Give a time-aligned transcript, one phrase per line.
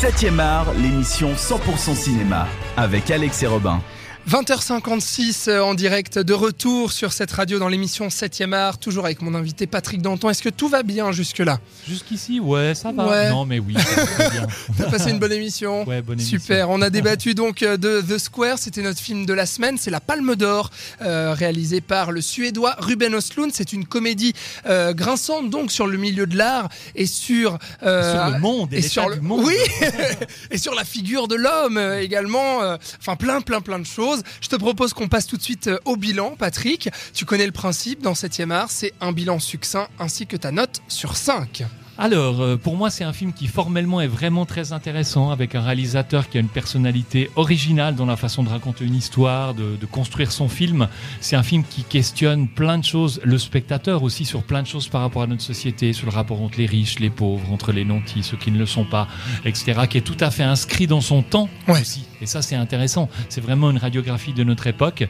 [0.00, 3.80] 7e art, l'émission 100% cinéma, avec Alex et Robin.
[4.28, 9.22] 20h56 euh, en direct de retour sur cette radio dans l'émission 7e art, toujours avec
[9.22, 10.28] mon invité Patrick Danton.
[10.28, 11.60] Est-ce que tout va bien jusque-là?
[11.88, 13.08] Jusqu'ici, ouais, ça va.
[13.08, 13.30] Ouais.
[13.30, 13.74] Non, mais oui.
[13.78, 14.46] ça va bien.
[14.76, 16.38] T'as passé une bonne émission Ouais, bonne émission.
[16.38, 19.78] Super, on a débattu donc euh, de The Square, c'était notre film de la semaine,
[19.78, 20.70] c'est la Palme d'Or,
[21.00, 23.52] euh, réalisé par le Suédois Ruben Östlund.
[23.54, 24.34] C'est une comédie
[24.66, 28.78] euh, grinçante donc sur le milieu de l'art et sur, euh, Sur le monde et,
[28.78, 29.44] et sur le monde.
[29.46, 29.56] oui
[30.50, 32.58] et sur la figure de l'homme également
[33.00, 35.78] enfin plein plein plein de choses je te propose qu'on passe tout de suite euh,
[35.84, 36.88] au bilan Patrick.
[37.14, 38.02] Tu connais le principe.
[38.02, 41.64] Dans 7e art c'est un bilan succinct ainsi que ta note sur 5
[42.00, 45.62] Alors, euh, pour moi, c'est un film qui formellement est vraiment très intéressant, avec un
[45.62, 49.84] réalisateur qui a une personnalité originale dans la façon de raconter une histoire, de, de
[49.86, 50.86] construire son film.
[51.20, 54.86] C'est un film qui questionne plein de choses, le spectateur aussi sur plein de choses
[54.86, 57.84] par rapport à notre société, sur le rapport entre les riches, les pauvres, entre les
[57.84, 59.08] nantis, ceux qui ne le sont pas,
[59.44, 61.80] etc., qui est tout à fait inscrit dans son temps Ouais.
[61.80, 62.04] aussi.
[62.20, 63.08] Et ça, c'est intéressant.
[63.28, 65.04] C'est vraiment une radiographie de notre époque.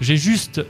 [0.00, 0.60] J'ai juste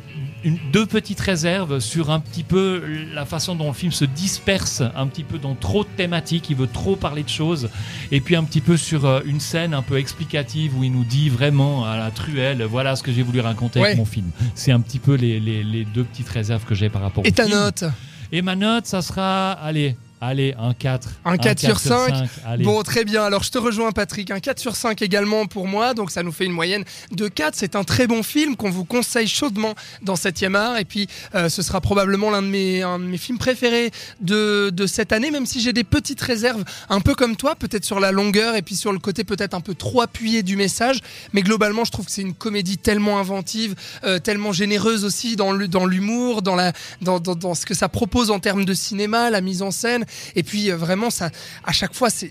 [0.44, 4.82] une- deux petites réserves sur un petit peu la façon dont le film se disperse,
[4.94, 7.68] un petit peu dans trop de thématiques, il veut trop parler de choses,
[8.12, 11.04] et puis un petit peu sur euh, une scène un peu explicative où il nous
[11.04, 13.86] dit vraiment à la truelle, voilà ce que j'ai voulu raconter Ouais.
[13.86, 14.30] avec mon film.
[14.54, 17.28] C'est un petit peu les, les- les deux petites réserves que j'ai par rapport et
[17.28, 17.58] au ta film.
[17.58, 17.84] note?
[18.32, 21.08] Et ma note, ça sera, allez, allez, un 4.
[21.24, 22.14] Un 4 sur 5.
[22.46, 22.64] allez.
[22.64, 23.22] Bon, très bien.
[23.24, 24.30] Alors, je te rejoins, Patrick.
[24.30, 25.94] Un 4 sur 5 également pour moi.
[25.94, 27.54] Donc, ça nous fait une moyenne de 4.
[27.54, 30.78] C'est un très bon film qu'on vous conseille chaudement dans 7e art.
[30.78, 33.90] Et puis, euh, ce sera probablement l'un de mes, un de mes films préférés
[34.20, 37.84] de, de cette année, même si j'ai des petites réserves, un peu comme toi, peut-être
[37.84, 41.00] sur la longueur et puis sur le côté peut-être un peu trop appuyé du message.
[41.32, 45.52] Mais globalement, je trouve que c'est une comédie tellement inventive, euh, tellement généreuse aussi dans
[45.86, 49.40] l'humour, dans, la, dans, dans, dans ce que ça propose en termes de cinéma, la
[49.40, 50.03] mise en scène.
[50.34, 51.30] Et puis, euh, vraiment, ça,
[51.64, 52.30] à chaque fois, c'est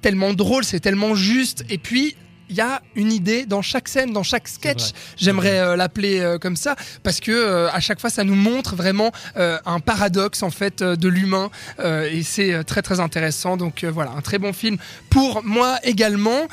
[0.00, 1.64] tellement drôle, c'est tellement juste.
[1.68, 2.16] Et puis,
[2.50, 4.92] il y a une idée dans chaque scène, dans chaque sketch.
[5.16, 8.74] J'aimerais euh, l'appeler euh, comme ça parce que euh, à chaque fois, ça nous montre
[8.74, 11.50] vraiment un paradoxe en fait de l'humain
[11.84, 13.56] et c'est très très intéressant.
[13.56, 14.76] Donc voilà, un très bon film
[15.10, 16.48] pour moi également.